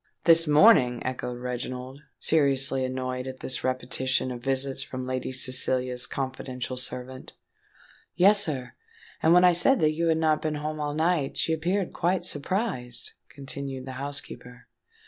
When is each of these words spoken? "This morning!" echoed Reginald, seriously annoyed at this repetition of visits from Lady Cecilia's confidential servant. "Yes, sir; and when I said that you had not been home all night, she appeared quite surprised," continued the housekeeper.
"This 0.23 0.47
morning!" 0.47 1.05
echoed 1.05 1.37
Reginald, 1.37 1.99
seriously 2.17 2.83
annoyed 2.83 3.27
at 3.27 3.41
this 3.41 3.63
repetition 3.63 4.31
of 4.31 4.41
visits 4.43 4.81
from 4.81 5.05
Lady 5.05 5.31
Cecilia's 5.31 6.07
confidential 6.07 6.75
servant. 6.75 7.33
"Yes, 8.15 8.43
sir; 8.43 8.73
and 9.21 9.31
when 9.31 9.43
I 9.43 9.53
said 9.53 9.79
that 9.81 9.93
you 9.93 10.07
had 10.07 10.17
not 10.17 10.41
been 10.41 10.55
home 10.55 10.79
all 10.79 10.95
night, 10.95 11.37
she 11.37 11.53
appeared 11.53 11.93
quite 11.93 12.23
surprised," 12.23 13.11
continued 13.29 13.85
the 13.85 13.91
housekeeper. 14.01 14.65